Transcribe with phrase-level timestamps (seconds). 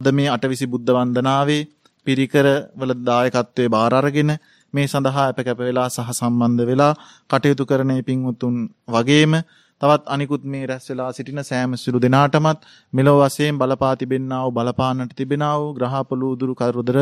[0.00, 1.68] ද මේ අටවිසි බුද්ධ වන්දනාවේ
[2.06, 2.46] පිරිකර
[2.76, 4.30] වල දායකත්වයේ බාර අරගෙන
[4.74, 6.92] මේ සඳහා අප කැප වෙලා සහ සම්බන්ධ වෙලා
[7.30, 8.56] කටයුතු කරන පින්වුතුන්
[8.88, 9.32] වගේම
[9.80, 15.12] තවත් අනිකුත් මේ රැස් වෙලා සිටින සෑම සිළු දෙනාටමත් මෙලොව වශයෙන් බලපා තිබෙන්නා වූ බලපාන්නට
[15.14, 16.98] තිබෙනා වූ ග්‍රහපලු උදුරු කරුදර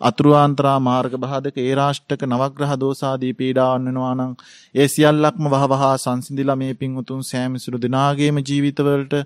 [0.00, 4.32] අතුරුආන්තරා මාර්ග බාධක ඒ රාෂ්ටක නවග්‍රහ දෝසාදී පීඩාවන් වෙනවා නම්
[4.74, 9.16] ඒ සියල්ලක්ම වහවහා සංසිඳිලා මේ පින්වුතුන් සෑම සිළු දෙනාගේම ජීවිතවලට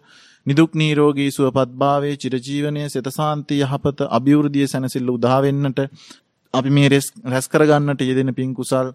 [0.46, 5.78] නිදුක් නිරෝගී සුවපත්භාවයේ චිරජීවනයේ සිතසාන්ති යහපත අභිවෘද්ධිය සැනසෙල්ල උදා වෙන්නට
[6.54, 8.88] අපි මේ රැස් කරගන්නට යෙදෙන පින් කුසල්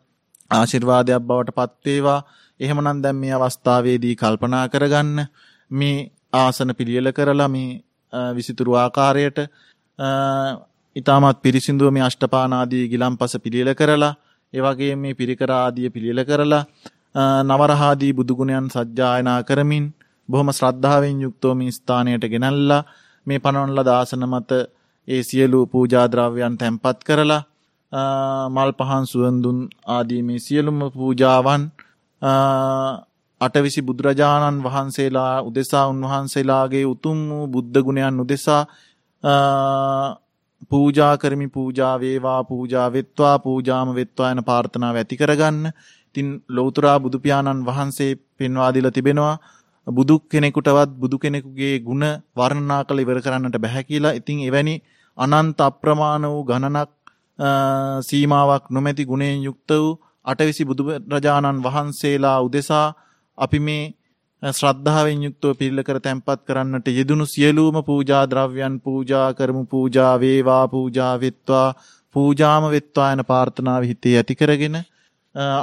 [0.51, 2.19] ආශිර්වාදයක් බවට පත් වේවා.
[2.59, 5.17] එහෙමනම් දැන් මේ අවස්ථාවේදී කල්පනා කරගන්න
[5.71, 5.97] මේ
[6.33, 7.81] ආසන පිළියෙල කරලා මේ
[8.33, 9.37] විසිතුරු ආකාරයට
[10.95, 14.13] ඊටමත් පිරිසිදුව මේ අෂ්ටපාන ආදී ගිලම්පස පිළියෙල කරලා
[14.53, 16.63] ඒ වගේම මේ පිරිකර ආදී පිළියෙල කරලා
[17.43, 19.85] නවරහාදී බුදු ගුණයන් සජ්ජායනා කරමින්
[20.29, 22.81] බොහොම ශ්‍රද්ධාවෙන් යුක්තව මේ ස්ථානයට ගෙනල්ලා
[23.27, 24.51] මේ පනවන ලද ආසන මත
[25.07, 27.43] ඒ සියලු පූජා ද්‍රව්‍යයන් තැන්පත් කරලා
[28.49, 31.63] මල් පහන් සුවඳුන් ආදී මේ සියලුම පූජාවන්
[33.41, 38.63] අටවිසි බුදුරජාණන් වහන්සේලා උදෙසා උන්වහන්සේලාගේ උතුම් වූ බුද්ධ ගුණයන් උදෙසා
[40.69, 45.71] පූජා කරමි පූජා වේවා පූජා වෙත්වා පූජාම වෙත්වා යන ප්‍රාර්ථනාව ඇති කරගන්න.
[46.09, 49.35] ඉතින් ලෞතුරා බුදු පියාණන් වහන්සේ පෙන්වා දීලා තිබෙනවා
[49.89, 54.13] බුදු කෙනෙකුටවත් බුදු කෙනෙකුගේ ಗುಣ වර්ණනා කළ ඉවර කරන්නට බෑ කියලා.
[54.13, 54.75] ඉතින් එවැනි
[55.17, 56.89] අනන්ත අප්‍රමාණ වූ ගණනක්
[58.01, 62.87] සීමාවක් නොමැති ගුණයෙන් යුක්ත වූ අටවිසි බුදුරජාණන් වහන්සේලා උදෙසා
[63.37, 63.83] අපි මේ
[64.43, 71.13] ශ්‍රද්ධාවෙන් යුක්තව පිළිල කර තැන්පත් කරන්නට යෙදුණු සියලුම පූජා ද්‍රව්‍යයන් පූජා කරමු පූජා වේවා පූජා
[71.17, 71.67] වෙත්වා
[72.15, 74.77] පූජාම වෙත්වා යන ප්‍රාර්ථනාව හිතේ ඇති කරගෙන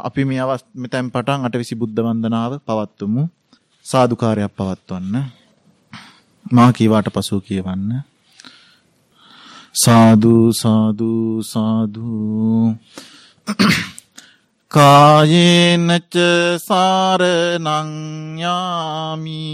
[0.01, 3.25] අපි මේ අවස්ථෙන් පටන් අටවිසි බුද්ධ වන්දනාව පවත්වමු
[3.87, 5.15] සාදුකාරයක් පවත්වන්න.
[6.53, 8.03] මා කීවාට පසු කියවන්න.
[9.75, 12.11] සාදු සාදු සාදු.
[14.69, 16.15] කායේනච
[16.59, 17.93] සාරණං
[18.39, 19.47] යාමි.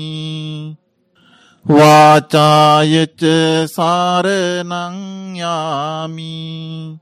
[1.66, 3.22] වාචායච
[3.68, 4.98] සාරණං
[5.36, 6.98] යාමි.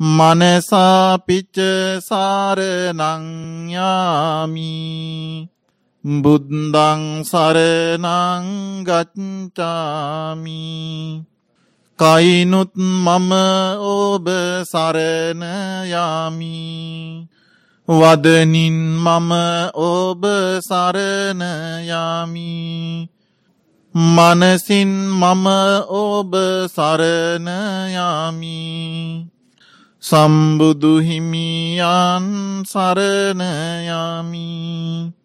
[0.00, 1.56] මනසාපිච
[2.00, 3.26] සාරණං
[3.70, 4.74] යාමි.
[6.04, 9.64] බුද්ධං සරණං ගච්ඡාමි.
[11.98, 13.32] කයිනුත් මම
[13.78, 14.28] ඔබ
[14.64, 15.42] සරණ
[15.86, 17.28] යාමි.
[17.88, 19.32] වදනින් මම
[19.74, 20.26] ඔබ
[20.60, 21.42] සරණ
[21.88, 23.08] යමි.
[23.94, 25.46] මනසින් මම
[25.88, 26.36] ඔබ
[26.74, 27.48] සරණ
[27.88, 29.30] යමි.
[30.00, 33.40] සම්බුදු හිමියන් සරණ
[33.88, 35.23] යමි.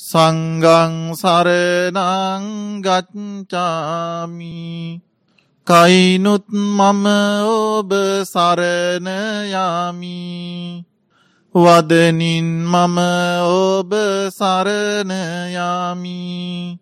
[0.00, 2.44] සංගං සරනං
[2.80, 4.56] ගච්ඡාමි.
[5.66, 7.06] කයිනුත් මම
[7.44, 7.90] ඔබ
[8.24, 9.08] සරණ
[9.44, 10.84] යමි.
[11.54, 12.98] වදනින් මම
[13.42, 13.92] ඔබ
[14.30, 15.12] සරණ
[15.52, 16.78] යමි.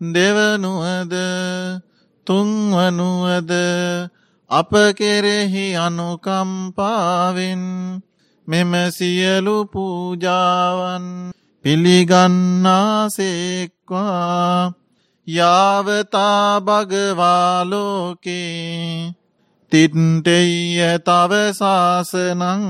[0.00, 1.14] දෙවනුවද
[2.26, 3.52] තුන්වනුවද
[4.50, 7.62] අප කෙරෙහි අනුකම්පාවෙන්
[8.48, 11.04] මෙම සියලු පූජාවන්
[11.64, 12.44] පිළිගන්නාසෙක්වා.
[15.26, 18.44] යාවතා භගවාලෝකේ
[19.74, 22.62] තිට්ටෙය තවසාසනං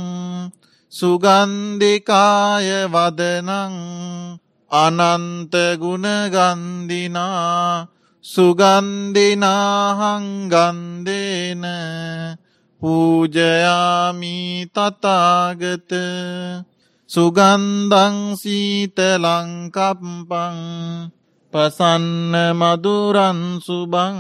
[0.94, 3.74] සුගන්ධිකාය වදනං
[4.72, 5.50] අනන්තගුණගන්දිනා
[8.26, 9.26] සුගන්දිනාහංගන්දේන
[12.82, 14.38] පූජයාමි
[14.70, 15.92] තතාගත
[17.10, 19.98] සුගන්දං සීතලංකප්පං
[21.54, 24.18] පසන්න මදුරන් සුබං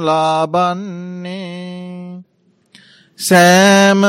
[0.02, 1.79] ලාබන්නේ
[3.20, 4.02] සෑම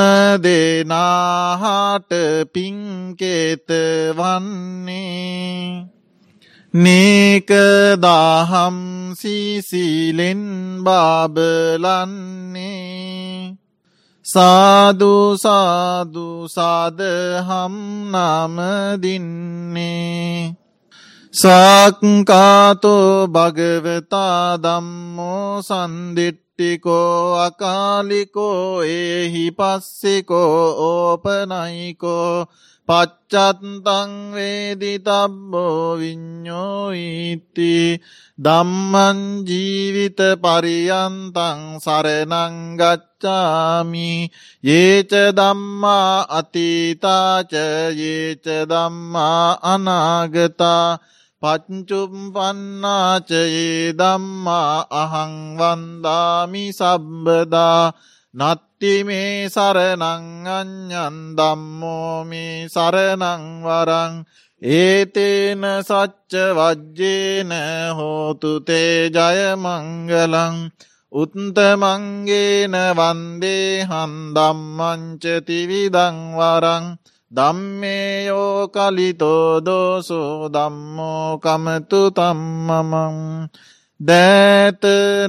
[0.43, 2.13] දෙනාහට
[2.53, 3.69] පින්කේත
[4.17, 5.87] වන්නේ.
[6.75, 8.77] නේකදාහම්
[9.15, 10.45] සිසිලෙන්
[10.85, 11.97] බාබලන්නේ.
[14.27, 17.75] සාදුසාදු සාදහම්
[18.13, 19.81] නමදින්නේ
[21.35, 25.63] සක්කාතෝ භගවතා දම්මෝ
[26.61, 32.47] සන්දිට්ටිකෝ අකාලිකෝ ඒහි පස්සෙකෝ ඕපනයිකෝ
[32.89, 37.75] පච්චත්තං වේදි තබ්බෝ විඤ්ඥෝයිති
[38.39, 43.31] දම්මන් ජීවිත පරියන්තං සරනංගච්චාමි
[44.71, 50.89] ඒච දම්මා අතීතාච ඒච දම්මා අනාගතා
[51.43, 57.93] පච්චුම් පන්නාචයේ දම්මා අහංවන්දාමි සබ්බදා
[58.35, 60.03] නත්ති මේ සරනං
[60.51, 64.25] අඥ්ඥන් දම්මෝමි සරනංවරං
[64.63, 67.53] ඒතේන සච්ච වජ්ජේන
[67.99, 70.57] හෝතුතේ ජයමංගලං
[71.13, 76.85] උත්තමංගේන වන්දේ හන්දම්මංචතිවිදංවරං
[77.33, 83.19] දම්මේයෝ කලිතෝ දෝසෝ දම්මෝ කමතු තම්මමං
[84.01, 85.23] දෑතනාලලේ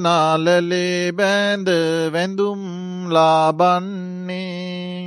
[1.12, 1.70] බෑන්ද
[2.13, 2.63] වැඳුම්
[3.10, 5.01] ලාබන්නේ.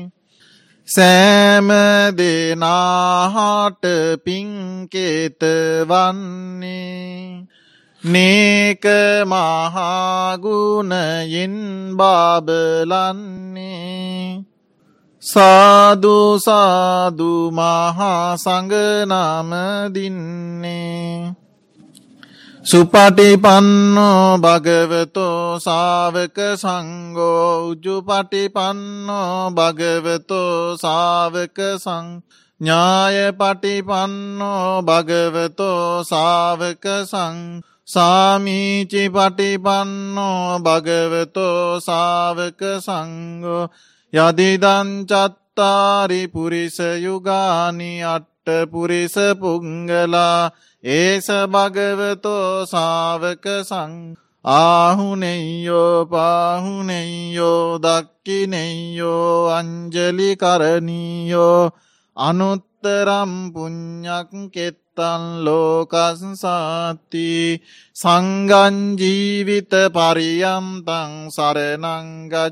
[0.88, 1.68] සෑම
[2.18, 3.84] දෙනාහාට
[4.24, 5.42] පින්කේත
[5.88, 7.46] වන්නේ
[8.02, 8.84] නේක
[9.26, 9.96] මහාගුණයෙන්
[11.96, 13.24] බාබලන්නේ.
[15.24, 19.14] සාදු සාදු මහා සඟනමදින්නේ
[22.64, 32.06] සුපටිපන්නෝ භගවතෝ සාවක සංගෝ උජුපටිපන්නෝ භගවතෝ සාවක සං
[32.60, 37.38] ඥාය පටිපන්නෝ භගවතෝ සාවක සං
[37.88, 43.64] සාමීචි පටිපන්නෝ භගවතෝ සාවක සංගෝ
[44.14, 45.72] යදිදංචත්තාරි
[46.28, 50.50] පුරිස යුගානි අට්ට පුරිස පුංගලා
[50.84, 53.92] ඒස භගවතෝ සාවක සං
[54.44, 61.62] ආහුනෙයෝ පාහුනෙයෝ දක්කිනෙයෝ අංජලි කරණීයෝ
[62.84, 67.32] අනුත්තරම් පුං්ඥක් කෙත්තන් ලෝකසාති
[67.96, 72.42] සංගංජීවිත පරියම්තං සරනංගච්ඡාමි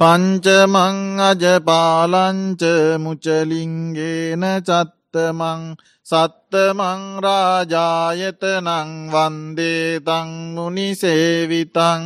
[0.00, 2.62] පංචමං අජපාලංච
[2.98, 5.62] මුචලින්ගේන චත්තමං
[6.06, 12.02] සත්තමං රාජායතනං වන්දේතං මුනිසේවිතං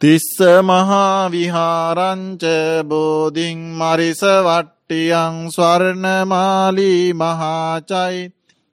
[0.00, 2.44] තිස්ස මහාවිහාරංච
[2.84, 8.32] බෝධිං මරිස වට්ටියං ස්වර්ණමාලී මහාචයි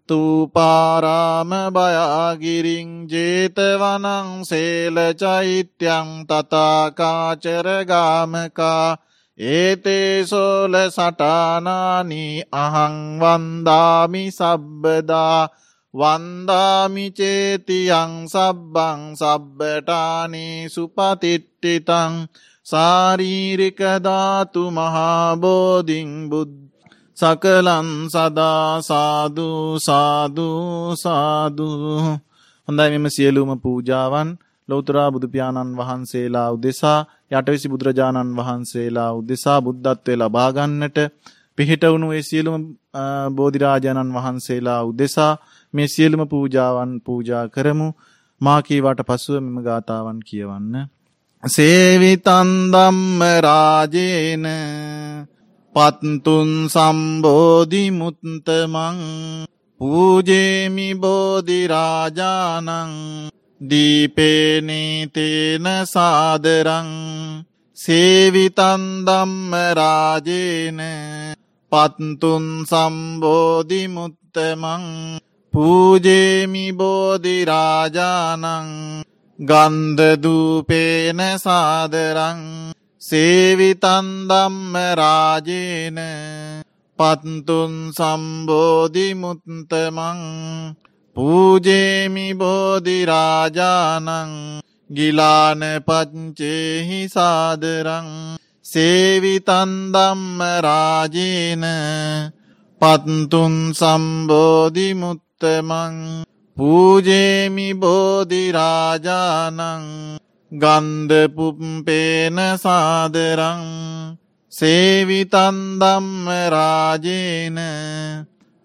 [0.09, 7.47] තූපාරාම බයාගිරින් ජේතවනං සේල චෛත්‍යං තතාකාචරගාමකා
[9.39, 15.41] ඒතේ සෝල සටානානී අහංවන්දාමි සබ්බදා
[15.93, 17.33] වන්දාමිචේතියං
[18.25, 22.13] සබ්බං සබ්බටානී සුපතිට්ටිතං
[22.65, 26.70] සාරීරිකධාතු මහාබෝධිං බුද්ධ
[27.21, 29.49] සකලන් සදා සාදු
[29.79, 30.49] සාදු
[30.97, 31.67] සාදු.
[32.67, 34.29] හොඳයි මෙම සියලුම පූජාවන්.
[34.69, 36.99] ලෞතරා බුදුපාණන් වහන්සේලා උදෙසා
[37.31, 40.97] යටවිසි බුදුරජාණන් වහන්සේලා උදෙසා බුද්ධත්වය ලබාගන්නට
[41.57, 42.63] පිහිට වුණු ඒ සියලුම
[43.35, 45.33] බෝධිරාජාණන් වහන්සේලා උදෙසා
[45.73, 47.87] මේ සියලුම පූජාවන් පූජා කරමු.
[48.41, 50.73] මා කීවාට පසුව මෙම ගාථාවන් කියවන්න.
[51.43, 54.45] සේවිතන්දම්ම රාජේන
[55.75, 58.97] පත්තුන් සම්බෝධිමුත්තමං
[59.81, 62.69] පූජේමි බෝධිරාජානං
[63.61, 66.89] දීපේනීතේන සාදරං
[67.77, 70.79] සේවිතන්දම්ම රාජේන
[71.71, 74.83] පත්තුන් සම්බෝධිමුත්තමං
[75.53, 78.45] පූජේමි බෝධිරාජානං
[79.39, 82.71] ගන්ධදූපේන සාදරං
[83.11, 85.97] සේවිතන්දම්ම රාජේන
[86.99, 89.41] පත්තුන් සම්බෝධිමුත්තමං
[91.17, 94.09] පූජේමි බෝධිරාජානං
[94.89, 98.09] ගිලාන පච්චේහි සාදරං
[98.65, 101.65] සේවිතන්දම්ම රාජේන
[102.81, 105.15] පත්තුන් සම්බෝධිමුත්තමං
[106.57, 109.59] පූජේමි බෝධිරාජානං
[110.51, 113.63] ගන්ධපුප්පේන සාදරං
[114.51, 117.59] සේවිතන්දම්ම රාජේන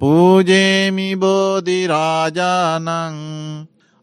[0.00, 2.88] පූජේමි බෝධිරාජානං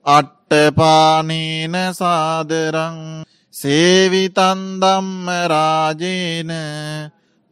[0.06, 2.98] අට්ටපානීන සාදරං
[3.54, 6.52] සේවිතන්දම්ම රාජේන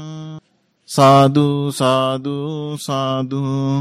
[0.90, 3.74] සාධූ සාධූ සාධූ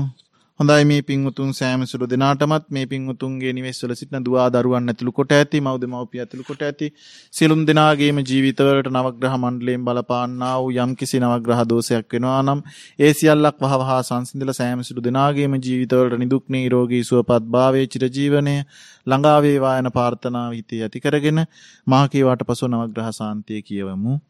[0.60, 5.60] හොඳයි මේ පින්වතුන් සෑම සුළු දෙනාටමත් මේ පින්වතුන්ගේ නිවෙස්වල සිටින දුවා දරුවන් ඇතුළු කොට ඇති
[5.60, 6.88] මව්ද මව්පිය ඇතුළු කොට ඇති
[7.34, 12.62] සියලුම දෙනාගේම ජීවිතවලට නවග්‍රහ මණ්ඩලයෙන් බලපාන්නා වූ යම්කිසි නවග්‍රහ දෝෂයක් වෙනවා නම්
[12.98, 18.64] ඒ සියල්ලක් වහවහා සංසිඳලා සෑම සුළු දෙනාගේම ජීවිතවලට නිදුක් නිරෝගී සුවපත් භාවයේ චිරජීවනයේ
[19.06, 21.46] ළඟා වේවා යන ප්‍රාර්ථනාව හිතේ ඇති කරගෙන
[21.86, 24.20] මා කීවාට පසු නවග්‍රහ සාන්තිය කියවමු.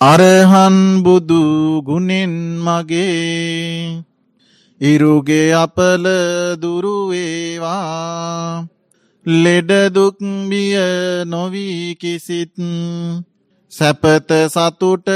[0.00, 1.44] අරහන් බුදු
[1.82, 4.11] ගුණෙන් මගේ
[4.82, 6.06] ඉරුගේ අපල
[6.62, 8.66] දුරුවේවා.
[9.26, 10.76] ලෙඩදුක්බිය
[11.24, 12.54] නොවී කිසිත්
[13.72, 15.06] සැපත සතුට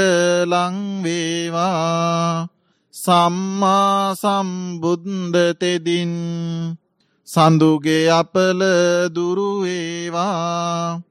[0.45, 2.47] ලංවේවා
[2.93, 6.13] සම්මා සම්බුද්ධතෙදින්
[7.27, 8.61] සඳුගේ අපල
[9.15, 11.01] දුරුවේවා.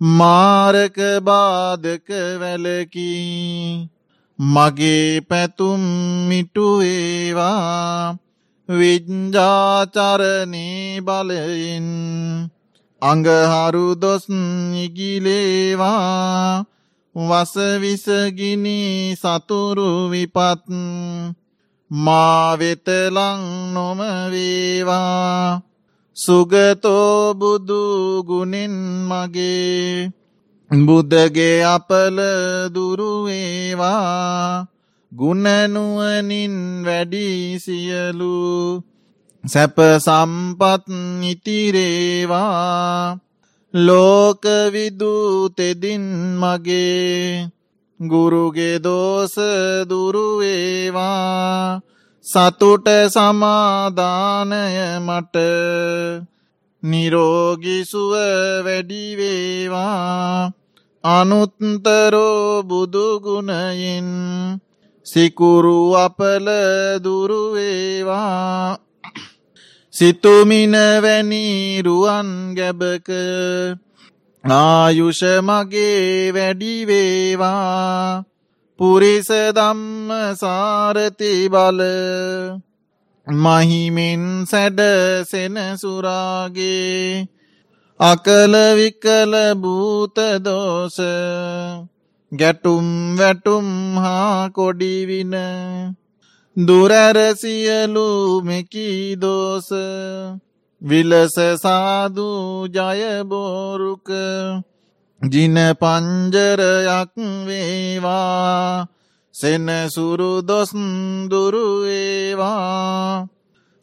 [0.00, 2.08] මාරක බාධක
[2.40, 3.88] වැලකී
[4.38, 5.82] මගේ පැතුම්
[6.28, 8.16] මිටුවේවා
[8.68, 10.22] විජ්ජාචරණී
[11.00, 11.88] බලයෙන්
[13.02, 14.24] අඟහරු දොස්
[14.76, 16.64] ඉගිලේවා
[17.16, 18.78] වසවිසගිනි
[19.14, 20.64] සතුරු විපත්
[21.90, 23.42] මාවෙතලං
[23.74, 25.62] නොමවේවා
[26.16, 27.82] සුගතෝ බුදු
[28.22, 28.74] ගුණෙන්
[29.04, 30.10] මගේ
[30.70, 32.18] බුදගේ අපල
[32.74, 34.66] දුරුවේවා
[35.12, 38.84] ගුණනුවනින් වැඩි සියලු
[39.44, 40.84] සැප සම්පත්
[41.22, 43.18] ඉතිරේවා.
[43.74, 46.04] ලෝකවිදූ තෙදින්
[46.36, 47.48] මගේ
[48.00, 49.34] ගුරුගේ දෝස
[49.88, 51.80] දුරුවේවා.
[52.24, 54.52] සතුට සමාධානය
[55.00, 55.36] මට
[56.82, 58.12] නිරෝගිසුව
[58.64, 60.52] වැඩිවේවා.
[61.08, 64.08] අනුත්තරෝ බුදුගුණයෙන්
[65.06, 66.46] සිකුරු අපල
[67.04, 68.78] දුරුවේවා
[69.94, 71.46] සිතුමිනවැනි
[71.82, 73.08] රුවන් ගැබක
[74.44, 78.24] ආයුෂ මගේ වැඩිවේවා
[78.78, 81.80] පුරිස දම්ම සාරති බල
[83.26, 84.80] මහිමෙන් සැඩ
[85.30, 86.98] සෙනසුරාගේ
[88.00, 90.96] අකල විකල භූතදෝස
[92.32, 95.34] ගැටුම් වැටුම් හා කොඩිවින
[96.56, 98.06] දුරැරසියලු
[98.42, 99.68] මෙකීදෝස
[100.82, 102.28] විලස සාදු
[102.68, 104.08] ජයබෝරුක
[105.20, 107.14] ජින පංජරයක්
[107.46, 108.86] වේවා
[109.34, 110.70] සෙනසුරු දොස්
[111.30, 113.26] දුරුවේවා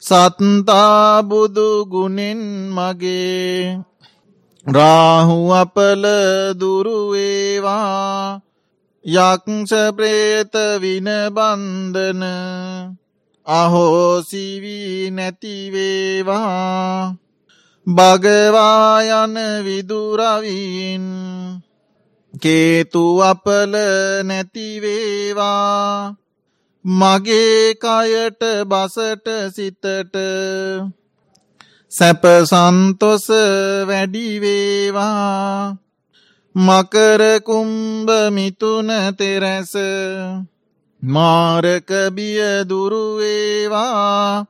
[0.02, 3.76] සත්තාබුදු ගුණෙන් මගේ
[4.66, 6.02] රාහු අපල
[6.58, 8.40] දුරුවේවා
[9.04, 12.22] යක්ෂ ප්‍රේත විනබන්ධන
[13.46, 17.14] අහෝසිවී නැතිවේවා
[17.86, 21.04] භගවා යන විදුරවීන්.
[22.34, 23.74] කේතු අපල
[24.24, 26.16] නැතිවේවා
[26.84, 29.84] මගේ කයට බසට සිතට
[31.96, 33.26] සැප සන්තොස
[33.88, 35.76] වැඩිවේවා
[36.54, 39.72] මකරකුම්භ මිතුන තෙරැස
[41.02, 44.44] මාරකබිය දුරුවේවා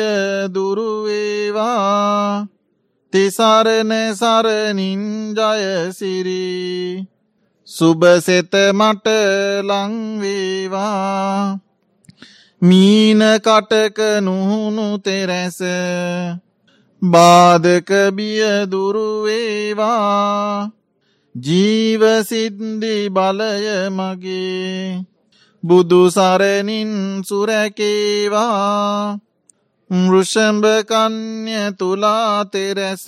[0.53, 2.47] දුරුවේවා
[3.13, 7.07] තිසරණ සරණින් ජයසිරී
[7.67, 9.07] සුබසෙත මට
[9.61, 11.59] ලංවේවා
[12.61, 15.59] මීන කටක නුහුණු තෙරැස.
[17.01, 20.71] බාධකබිය දුරුවේවා
[21.35, 25.05] ජීවසිද්දි බලය මගේ.
[25.63, 29.19] බුදු සරණින් සුරැකේවා.
[29.89, 33.05] මෘෂම්භකන්‍ය තුලාතෙරැස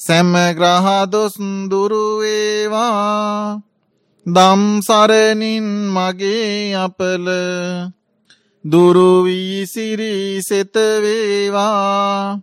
[0.00, 1.34] සැමග්‍රහදොස්
[1.70, 3.60] දුරුවේවා
[4.26, 7.26] දම්සරණින් මගේ අපල.
[8.64, 12.40] දුරුවී සිරි සෙතවේවා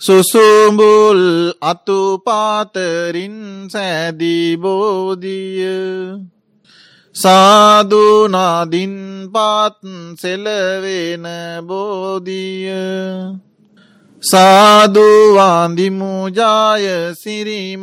[0.00, 6.20] සුසුඹුල් අතුපාතරින් සෑදී බෝධිය.
[7.16, 8.94] සාධනාදින්
[9.32, 9.78] පාත්
[10.16, 11.24] සෙලවෙන
[11.66, 13.51] බෝධිය.
[14.22, 17.82] සාධවාන්දිමුජාය සිරිමහාබෝධිය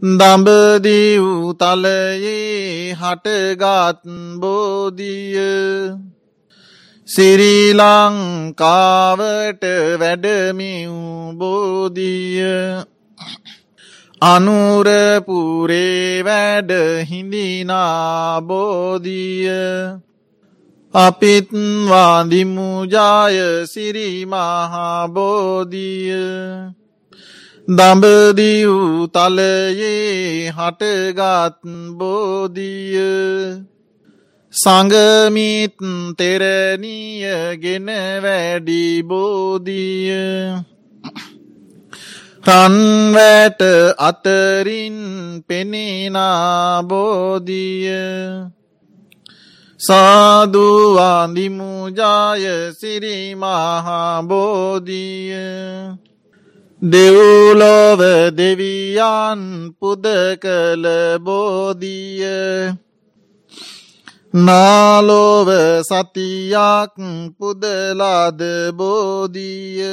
[0.03, 4.03] දඹදී වූ තලයේ හටගත්
[4.39, 5.39] බෝධිය.
[7.07, 9.65] සිරී ලංකාවට
[9.99, 10.91] වැඩමිව්
[11.35, 12.45] බෝධිය.
[14.23, 20.12] අනුරපුරේ වැඩ හිඳිනා බෝධිය.
[20.95, 21.49] අපිත්
[21.89, 26.15] වාදිමුජාය සිරිමහා බෝධිය.
[27.77, 33.01] දඹදී වූ තලයේ හටගත් බෝධිය.
[34.53, 35.77] සඟමිත්
[36.19, 37.87] තෙරණිය ගෙන
[38.23, 40.13] වැඩි බෝධිය.
[42.49, 43.63] රන්වැට
[43.99, 44.99] අතරින්
[45.41, 48.62] පෙනෙනා බෝධිය.
[49.87, 52.47] සාදුවාදිමුජාය
[52.81, 55.35] සිරිමහා බෝධිය
[56.83, 58.01] දෙව්ලොව
[58.35, 60.05] දෙවියන් පුද
[60.43, 60.87] කළ
[61.19, 62.75] බෝධිය.
[64.35, 65.49] නාලෝව
[65.83, 66.95] සතියක්
[67.39, 68.43] පුදලාද
[68.75, 69.87] බෝධිය.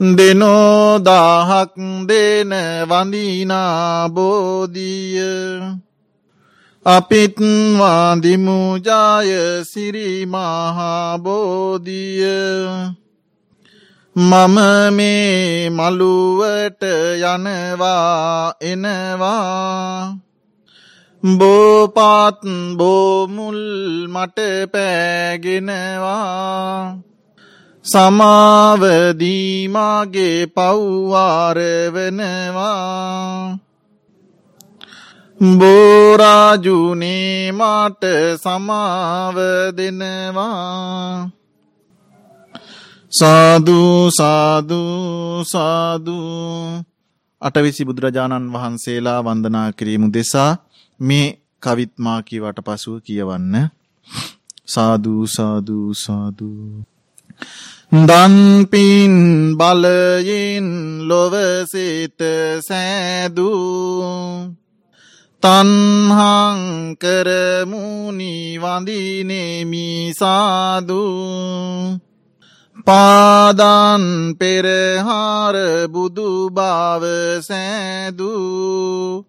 [0.00, 1.74] දෙනෝදාහක්
[2.06, 2.52] දෙන
[2.88, 5.89] වඳිනා බෝධිය.
[6.86, 7.36] අපිත්
[7.78, 12.24] වාදිමුජාය සිරිමහා බෝධිය
[14.16, 14.56] මම
[14.92, 20.16] මේ මළුවට යනවා එනවා.
[21.38, 22.40] බෝපාත්
[22.76, 24.38] බෝමුල් මට
[24.72, 26.98] පෑගෙනවා.
[27.84, 31.00] සමාවදීමාගේ පව්වාරවනවා
[35.40, 38.04] බෝරාජුනේ මට
[38.36, 39.36] සමාව
[39.76, 41.30] දෙනවා.
[43.12, 46.84] සාධූ සාධූ සාධූ
[47.42, 50.56] අටවිසි බුදුරජාණන් වහන්සේලා වන්දනා කිරීමු දෙසා
[51.00, 53.70] මේ කවිත්මාකීවට පසුව කියවන්න.
[54.66, 56.84] සාධූ සාධූ සාධූ
[57.92, 62.20] දන්පින් බලයෙන් ලොවසේත
[62.60, 64.59] සෑදූ.
[65.42, 72.00] තන්හං කරමුණි වඳිනෙමි සාධූ
[72.84, 77.04] පාදන් පෙරහාර බුදු භාව
[77.42, 79.24] සෑදූ.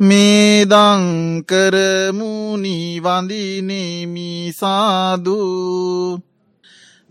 [0.00, 1.04] මේදං
[1.42, 6.20] කරමුණි වඳිනෙමි සාදූ.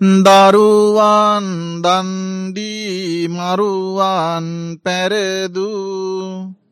[0.01, 1.47] දරුවන්
[1.81, 6.66] දන්දී මරුවන් පැරදූ.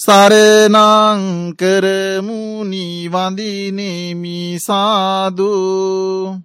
[0.00, 6.40] සරනං කරමුණි වඳිනෙමි සාදූ.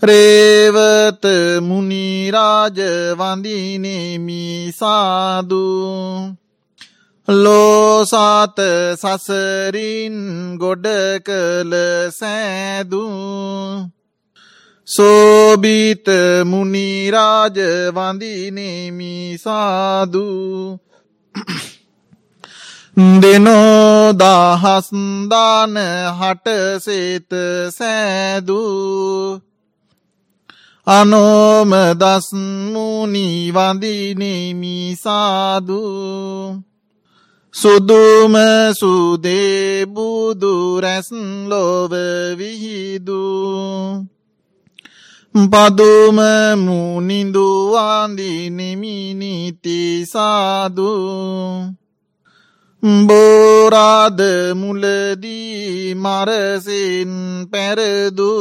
[0.03, 1.25] රේවත
[1.63, 2.79] මුනිරාජ
[3.17, 6.42] වඳිනෙමි සාදූ.
[7.29, 8.59] ලෝසාත
[8.97, 10.87] සසරින් ගොඩ
[11.23, 11.73] කළ
[12.11, 13.89] සෑදූ.
[14.89, 16.07] සෝබීත
[16.45, 17.59] මුනිරාජ
[17.95, 20.79] වඳිනෙමි සාදූ
[23.23, 25.79] දෙනෝ දහස්දාන
[26.13, 27.31] හටසේත
[27.71, 29.41] සෑදූ.
[30.87, 36.72] අනෝම දස්මුනි වඳිනෙමි සාදූ
[37.55, 38.35] සුදුම
[38.75, 41.13] සුදේ බුදු රැස්
[41.47, 41.93] ලොව
[42.39, 44.07] විහිදූ.
[45.35, 46.19] පදුම
[46.57, 51.75] මුනිඳු වඳිනෙමි නිති සාදූ.
[53.07, 54.21] බෝරාද
[54.55, 57.13] මුලදී මරසින්
[57.51, 58.33] පැරදු.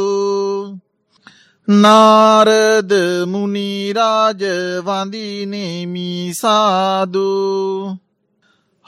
[1.68, 2.92] නාරද
[3.28, 4.44] මුනිරාජ
[4.82, 7.32] වඳිනෙමි සාදු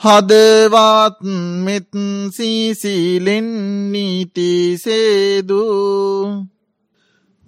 [0.03, 1.19] හදවත්
[1.65, 1.91] මෙත්
[2.31, 3.47] සීසිලෙන්
[3.91, 5.63] නීතිසේදු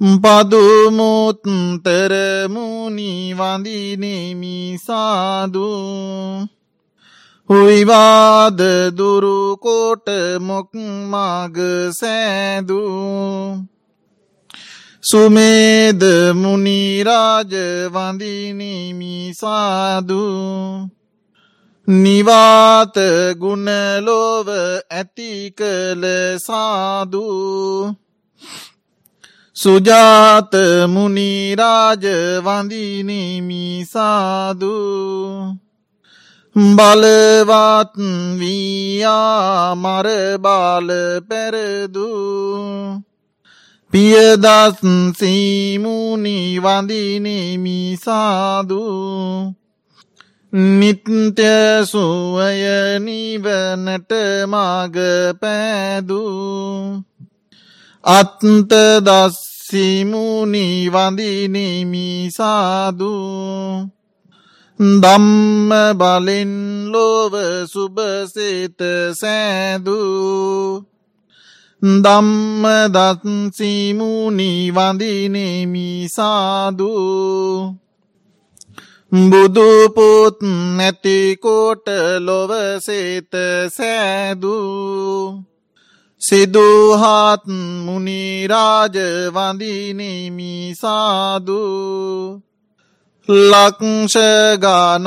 [0.02, 0.74] පදුමුත්තරමුණි
[3.34, 5.70] වඳිනෙමි සාදු.
[7.50, 8.60] හුයිවාද
[8.98, 10.08] දුරුකොට
[10.40, 11.58] මොක්මග
[11.92, 12.82] සෑදු.
[15.04, 16.02] සුමේද
[16.34, 17.54] මුනිරාජ
[17.94, 20.24] වඳිනිමි සාදු.
[21.88, 22.96] නිවාත
[23.38, 24.48] ගුණලොව
[24.90, 26.04] ඇති කළ
[26.38, 27.96] සාදු.
[29.54, 30.52] සුජාත
[30.88, 32.06] මුනිරාජ
[32.42, 34.74] වඳිනිමි සාදු.
[36.56, 37.98] බලවත්
[38.40, 40.90] වීයා මරබාල
[41.30, 42.10] පැරදු.
[43.92, 44.82] පියදස්
[45.20, 49.65] සීමුණි වඳිනෙමි සාදු.
[50.56, 54.12] නිත්‍ය සුවය නිවනට
[54.48, 54.98] මග
[55.36, 56.24] පෑදු.
[58.04, 58.40] අත්ත
[59.04, 63.12] දස්සිමුණි වඳිනෙමි සාදු
[64.80, 66.54] දම්ම බලෙන්
[66.88, 67.34] ලොව
[67.68, 68.80] සුභසේත
[69.14, 70.00] සෑදු.
[72.02, 76.94] දම්ම දත්සිමුණි වඳිනෙමි සාදු
[79.12, 80.42] බුදුපුත්
[80.78, 81.88] නැතිකොට
[82.20, 83.32] ලොවසේත
[83.70, 84.58] සෑදු.
[86.22, 87.44] සිදුහත්
[87.86, 88.96] මුනිරාජ
[89.30, 91.62] වඳිනෙමි සාදු
[93.52, 95.04] ලක්ෂගානන්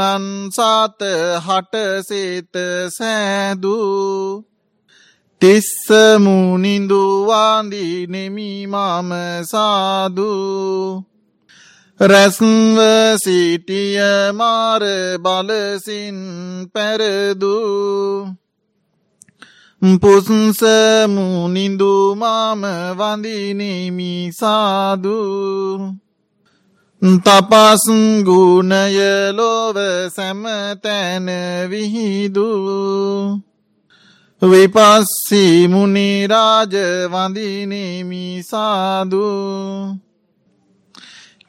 [0.51, 1.01] සාත
[1.39, 2.55] හටසේත
[2.91, 4.45] සෑදු.
[5.43, 8.75] තිස්ස මුනිින්දුවාන්දී නෙමිමම
[9.45, 10.33] සාදු.
[12.01, 12.79] රැස්ව
[13.19, 13.99] සිටිය
[14.33, 14.83] මාර
[15.19, 16.19] බලසින්
[16.73, 17.59] පැරදු.
[19.83, 20.63] පුස්ස
[21.09, 22.63] මුනිින්දුමාම
[22.95, 25.19] වඳිනෙමි සාදු
[27.03, 27.85] තපස්
[28.23, 28.99] ගුණය
[29.33, 29.77] ලොව
[30.15, 31.27] සැමතැන
[31.69, 32.51] විහිදු.
[34.43, 36.75] විපස්සී මුනිරාජ
[37.11, 40.08] වඳිනෙමි සාදු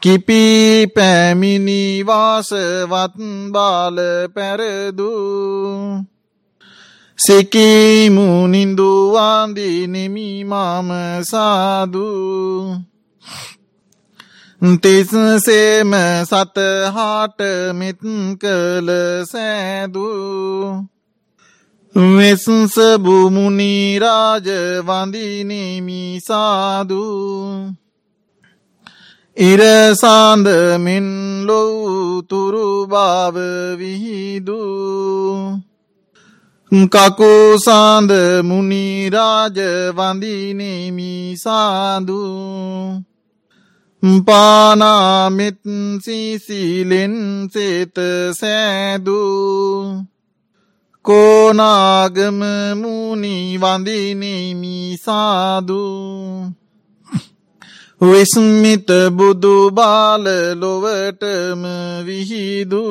[0.01, 3.15] කිපි පැමිණිවාසවත්
[3.51, 3.97] බාල
[4.33, 5.11] පැරදු.
[7.19, 10.89] සිකිමුනින්දු වන්දිනෙමි මම
[11.23, 12.79] සාදු.
[14.81, 15.91] තිස්සේම
[16.23, 17.39] සතහාට
[17.73, 17.99] මෙත්
[18.41, 18.89] කළ
[19.25, 20.87] සෑදු.
[21.95, 24.47] වෙසස බුමුණීරාජ
[24.87, 27.03] වඳිනෙමි සාදු.
[29.39, 31.07] ඉරසාන්දමින්
[31.47, 33.35] ලොවතුරුභාව
[33.79, 34.63] විහිදු.
[36.87, 38.11] කකුසාන්ද
[38.43, 39.57] මුනිරාජ
[39.97, 42.21] වඳිනෙමි සාදු
[44.27, 45.63] පානාමිත්
[46.03, 47.15] සිසිලෙන්
[47.49, 47.95] සේත
[48.33, 49.23] සෑදු.
[51.05, 52.39] කෝනාගම
[52.75, 55.83] මුනි වඳිනෙමි සාදු
[58.01, 61.63] විස්මිත බුදු බාල ලොවටම
[62.05, 62.85] විහිදු.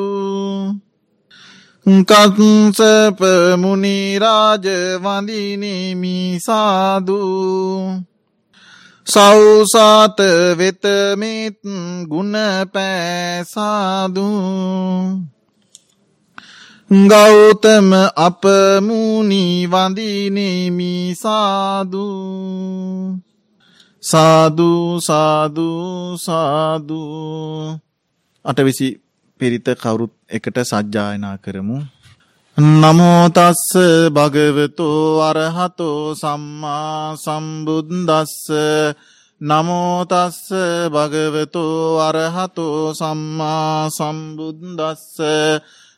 [2.05, 3.21] කත්සප
[3.57, 4.67] මුනිරාජ
[4.99, 7.21] වඳිනෙමි සාදු
[9.07, 10.19] සෞසාත
[10.59, 11.57] වෙතමිත්
[12.05, 12.37] ගුණ
[12.73, 14.29] පෑසාදු.
[16.91, 22.07] ගෞතම අපමුණි වඳිනෙමි සාදු
[24.09, 25.69] සාදු සාදු
[26.19, 27.03] සාදු.
[28.45, 28.89] අටවිසි
[29.41, 31.79] පිරිත කවුරුත් එකට සජ්ජායනා කරමු.
[32.57, 33.69] නමෝතස්ස
[34.11, 38.49] භගවතෝ අරහතෝ සම්මා සම්බුද්දස්ස.
[39.41, 40.41] නමෝතස්ස
[40.91, 45.21] භගවතෝ අරහතෝ සම්මා සම්බුද්දස්ස.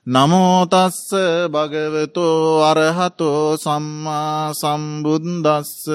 [0.06, 1.08] නමෝතස්ස
[1.48, 5.86] භගවතෝ අරහතෝ සම්මා සම්බුද්දස්ස.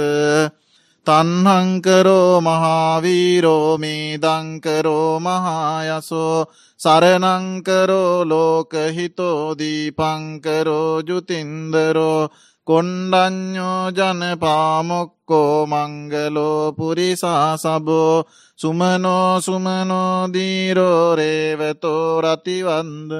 [1.07, 6.37] තන්හංකරෝ මහාවීරෝ මේ දංකරෝ මහායසෝ
[6.79, 12.21] සරනංකරෝ ලෝකහිතෝ දීපංකරෝ ජුතින්දරෝ
[12.67, 18.25] කොණ්ඩඥෝ ජනපාමොක්කෝ මංගලෝ පුරිසා සබෝ
[18.59, 23.11] සුමනෝ සුමනෝ දීරෝ රේවතෝ රතිවන්ද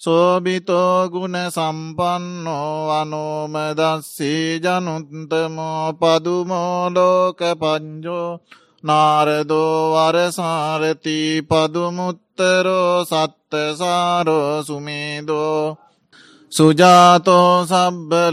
[0.00, 8.28] සෝබිතෝ ගුණ සම්පන්නෝ අනෝමදස්සී ජනුත්තමෝ පදුමෝලෝක පංජෝ
[8.84, 15.62] නාරදෝ වරසාරති පදුමුත්තරෝ සත්තසාරෝ සුමේදෝ
[16.52, 18.30] සුජාතෝ සබ්බලෝකංගෝපිය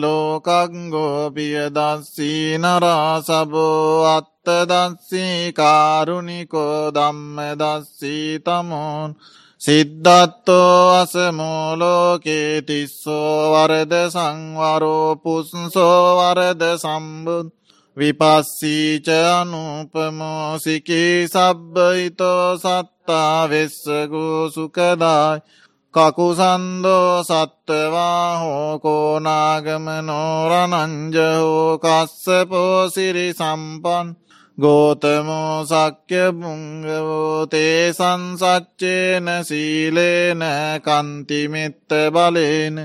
[1.71, 9.09] දස්සී නරාසබෝ අත්තදස්සී කාරුණිකෝ දම්ම දස්සී තමෝන්
[9.65, 17.47] සිද්ධත්තෝ අසමෝලෝකේ තිස්සෝ වරද සංවරෝ පුස්සෝ වරද සම්බුද්
[17.97, 25.41] විපස්සීච අනුපමෝසිකී සබ්බයිතෝ සත්තා වෙස්සගෝ සුකදායි.
[25.93, 34.07] කකුසන්දෝ සත්තවා හෝකෝනාගම නෝරනංජහෝ කස්සපෝසිරි සම්පන්
[34.57, 40.43] ගෝතමෝ සක්‍ය පුංගවෝ තේ සංසච්චේන සීලේන
[40.81, 42.77] කන්තිමිත්ත බලේන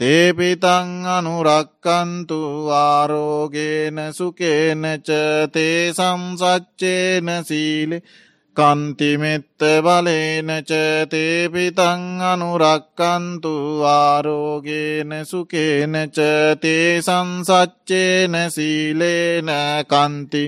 [0.00, 2.40] තේපිතං අනුරක්කන්තු
[2.78, 5.08] ආරෝගේන සුකේනච
[5.52, 8.02] තේ සංසච්චේන සීලේ
[8.56, 10.70] කන්තිමෙත්ත බලේනච
[11.08, 16.18] තේපිතං අනුරක්කන්තු ආරෝගේන සුකේනච
[16.60, 19.48] තේ සංසච්චේන සීලේන
[19.86, 20.44] කන්ති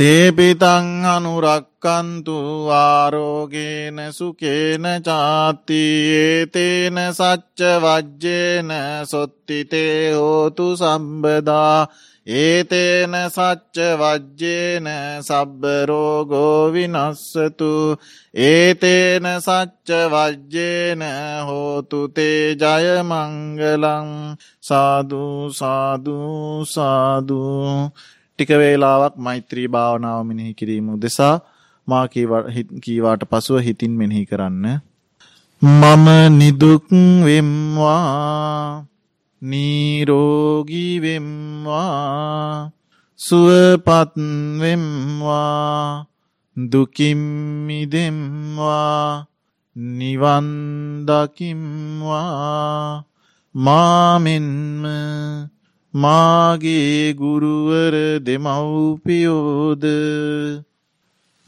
[0.00, 2.36] තේපිතං අනුරක්කන්තු
[2.74, 5.80] ආරෝගේන සුකේන චාති
[6.20, 8.70] ඒතේන සච්ච වජ්ජේන
[9.04, 11.76] සොත්තිතේ හෝතු සම්බදා
[12.26, 14.88] ඒතේන සච්ච වජ්ජේන
[15.20, 17.72] සබ්බරෝගෝ විනස්සතු
[18.44, 21.02] ඒතේන සච්ච වජ්ජේන
[21.42, 24.08] හෝතුතේ ජයමංගලං
[24.62, 27.92] සාධූ සාධූ සාධූ
[28.40, 31.40] ටික වේලාවක් මෛත්‍රී භාවනාව මෙනෙහි කිරීම උදෙසා
[31.88, 32.08] මා
[32.80, 34.80] කීවාට පසුව හිතින් මෙනෙහි කරන්න.
[35.62, 36.88] මම නිදුක්
[37.24, 38.86] වෙම්වා
[39.42, 42.70] නීරෝගී වෙම්වා
[43.20, 44.16] සුවපත්
[44.60, 46.06] වෙම්වා
[46.56, 47.18] දුකින්
[47.66, 49.26] මිදෙම්වා
[49.76, 50.48] නිවන්
[51.04, 53.04] දකිම්වා
[53.54, 54.84] මාමෙන්ම
[55.94, 59.84] මාගේ ගුරුවර දෙමව්පියෝද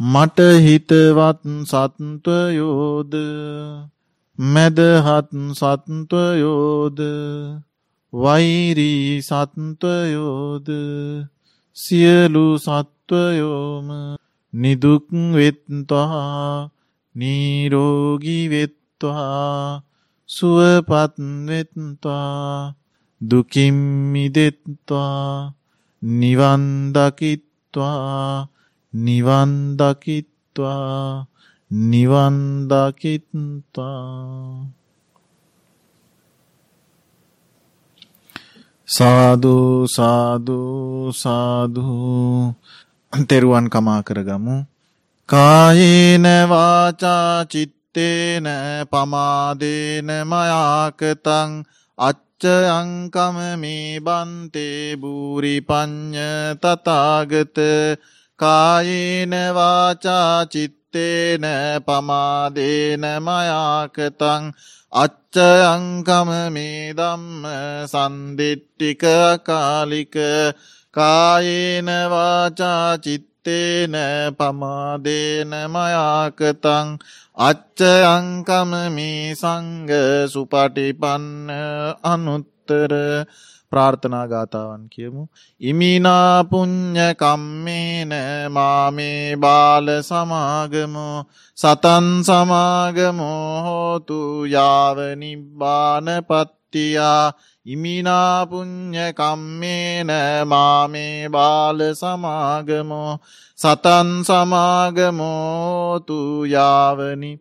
[0.01, 3.13] මට හිතවත් සත්වයෝද
[4.39, 6.99] මැදහත් සත්වයෝද
[8.13, 10.69] වෛරී සත්වයෝද
[11.77, 13.89] සියලු සත්වයෝම
[14.53, 16.71] නිදුක් වෙත්වා
[17.15, 19.83] නීරෝගී වෙත්වා
[20.29, 21.17] සුවපත්
[21.47, 22.75] වෙත්වා
[23.23, 23.75] දුකින්
[24.13, 25.55] මිදෙත්වා
[26.03, 28.49] නිවන් දකිත්වා
[28.93, 31.27] නිවන් දකිත්වා
[31.71, 34.67] නිවන් දකිත්වා.
[38.89, 40.61] සාදු සාදු
[41.15, 41.87] සාදු.
[43.13, 44.67] තෙරුවන් කමා කරගමු.
[45.29, 48.47] කායේන වාචා චිත්තේන
[48.91, 51.51] පමාදේන මයාකතං
[52.43, 56.19] අච්චයංකම මේ බන්තේ බූරි පඤ්ඤ
[56.57, 57.59] තථාගත
[58.41, 61.45] කායේන වාචා චිත්තේන
[61.87, 64.45] පමාදේන මයාකතං
[64.93, 67.45] අච්චයංකම මේ දම්ම
[67.87, 69.03] සන්දිට්ටික
[69.41, 70.15] කාලික
[70.97, 73.32] කායේන වාචා චිත්තේන
[74.39, 76.89] පමාදේන මයාකතං
[77.39, 79.91] අච්චයංකම මේ සංග
[80.29, 81.51] සුපටිපන්න
[82.05, 82.93] අනුත්තර
[83.73, 85.23] ප්‍රාර්ථනා ගාථාවන් කියමු.
[85.61, 88.13] ඉමිනා පුඤ්ඤ කම්මේන
[88.51, 91.25] මාමේ බාල සමාගමෝ
[91.59, 96.62] සතන් සමාගමෝ හෝතු යාව නිබ්බාන පත්තියා
[97.67, 100.11] ඉමිනා පුඤ්ඤ කම්මේන
[100.45, 103.19] මාමේ බාල සමාගමෝ
[103.59, 107.33] සතන් සමාගමෝ තු යාවනි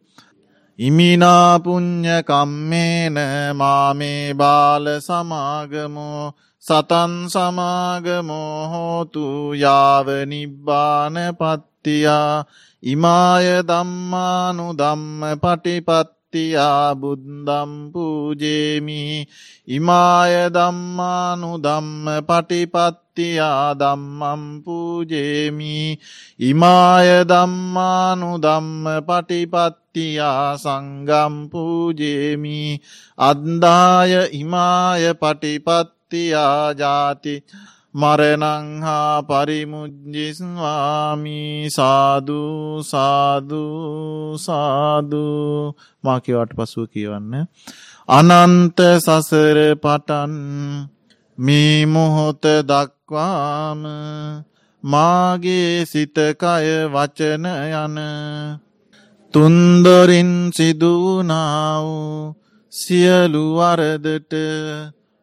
[0.79, 3.17] ඉමිනා පුඤ්ඤ කම්මේන
[3.55, 9.25] මාමේ බාල සමාගමෝ සතන් සමාගමෝ හෝතු
[9.55, 12.45] යාව නිබ්බාන පත්තියා
[12.83, 19.27] ඉමාය ධම්මානු ධම්ම පටිපත් පත්තියා බුද්දම් පූජේමි.
[19.67, 25.99] ඉමාය දම්මානු දම්ම පටිපත්තියා දම්මම් පූජේමි.
[26.39, 32.79] ඉමාය දම්මානු දම්ම පටිපත්තියා සංගම් පූජේමි.
[33.19, 37.43] අද්දාය ඉමාය පටිපත්තියා ජාති
[37.95, 39.69] මරණංහා පරිමුජ්ජිස්වාමි
[41.69, 47.33] සාධූ සාධූ සාධූ මාකිවට පසුව කියවන්න.
[48.09, 50.33] අනන්ත සසර පටන්
[51.37, 53.81] මේ මොහොත දක්වාම
[54.83, 56.31] මාගේ සිතකය
[56.87, 57.97] වචන යන
[59.33, 61.87] තුන්දොරින් සිදුනාව
[62.73, 64.33] සියලු වරදට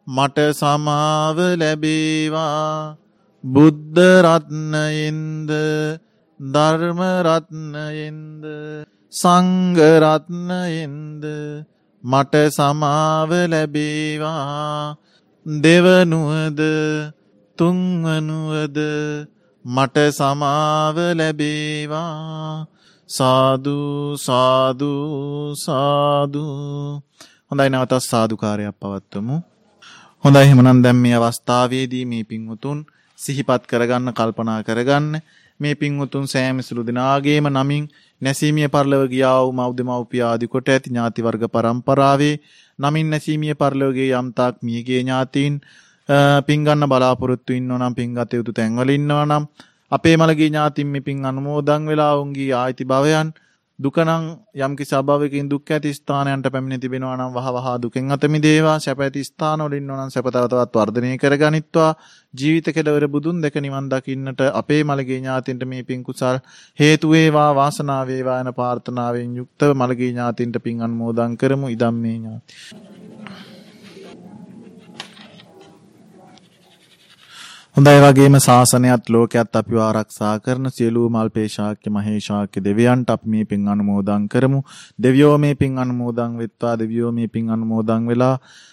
[0.09, 2.97] මට සමාව ලැබේවා.
[3.45, 5.51] බුද්ධරත්නයෙන්ද
[6.41, 8.45] ධර්මරත්නයෙන්ද
[9.13, 11.25] සංගරත්නයෙන්ද
[12.05, 14.97] මට සමාව ලැබේවා.
[15.47, 16.61] දෙවනුවද
[17.59, 18.79] තුන්වනුවද
[19.65, 22.67] මට සමාව ලැබේවා.
[23.09, 27.03] සාධූ සාධූ සාධූ
[27.51, 29.58] හොඳයි නවතත් සාධකාරයක් පවත්වමු.
[30.25, 32.79] හොඳයි එහෙමනම් දැන් මේ අවස්ථාවේදී මේ පින්වුතුන්
[33.19, 35.13] සිහිපත් කරගන්න කල්පනා කරගන්න.
[35.61, 37.85] මේ පින්වුතුන් සෑම සුළු දිනාගේම නමින්
[38.23, 42.35] නැසීමිය පරලව ගියා වූ මව් දෙමව්පිය ආදි කොට ඇති ඥාති වර්ග පරම්පරාවේ
[42.79, 45.61] නමින් නැසීමිය පරලෝකයේ යම්තාක් මියගේ ඥාතීන්
[46.47, 49.47] පින් ගන්න බලාපොරොත්තු ඉන්නවා නම් පින් ගත යුතු තැන්වල ඉන්නවා නම්
[49.93, 53.31] අපේ මළගේ ඥාතින් මේ පින් අනුමෝදන් වෙලා උන්ගේ ආයිති භවයන්
[53.79, 54.25] දුකනම්
[54.57, 59.23] යම්කිසි අභවයකින් දුක් ඇති ස්ථානයන්ට පැමිණ තිබෙනවා නම් වහ වහා දුකෙන් අත මිදේවා සැප ඇති
[59.23, 61.93] ස්ථානවල ඉන්නවා නම් සැප තව තවත් වර්ධනය කරගනිත්වා.
[62.35, 66.43] ජීවිත කෙලවර බුදුන් දැක නිවන් දකින්නට අපේ මළගේ ඥාතින්ට මේ පින් කුසල්
[66.79, 71.69] හේතු වේවා වාසනාව වේවා යන ප්‍රාර්ථනාවෙන් යුක්තව මළගේ ඥාතින්ට පින් අනුමෝදන් කරමු.
[71.69, 73.08] ඉදම් මේ ඥාති.
[77.79, 84.25] හොඳයි වගේම ශාසනයත් ලෝකයත් අපිව ආරක්ෂා කරන සියලුම අල්පේශාක්‍ය මහේශාක්‍ය දෙවියන්ට අපි මේ පින් අනුමෝදන්
[84.29, 84.61] කරමු.
[84.99, 88.33] දෙවියෝ මේ පින් අනුමෝදන් වෙත්වා දෙවියෝ මේ පින් අනුමෝදන් වෙලා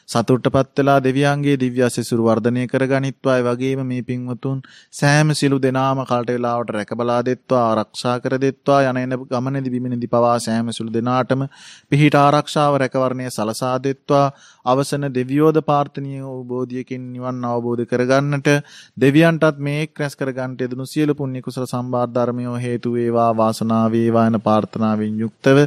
[0.10, 3.36] සතුටටපත් වෙලා දෙවියන්ගේ දිව්‍ය අසසුරු වර්ධනය කරගනිත්වා.
[3.36, 4.58] ඒ වගේම මේ පින්වතුන්
[4.93, 10.36] සෑම සිළු දෙනාම කලට වෙලාවට රැකබලා දෙත්වා ආරක්ෂා කර දෙත්වා යන එන ගමනේදී බිමනේදී පවා
[10.39, 11.45] සෑම සිළු දෙනාටම
[11.89, 14.26] පිහිට ආරක්ෂාව රැකවරණය සලසා දෙත්වා.
[14.66, 18.51] අවසන දෙවියෝද පාර්ථනීය අවබෝධයකින් නිවන් අවබෝධ කරගන්නට
[18.97, 24.27] දෙවියන්ටත් මේ එක් රැස් කරගන්නට යෙදුණු සියලු පුණ්‍ය කුසල සම්බාර ධර්මයෝ හේතු වේවා වාසනාව වේවා
[24.27, 25.57] යන ප්‍රාර්ථනාවෙන් යුක්තව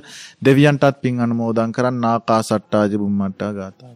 [0.42, 3.94] දෙවියන්ටත් පින් අනුමෝදන් කරන්න ආකාසට්ටාජ බුම්මට්ටා ගාථා.